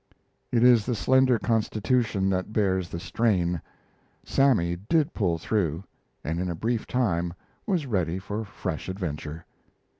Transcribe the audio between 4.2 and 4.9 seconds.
"Sammy"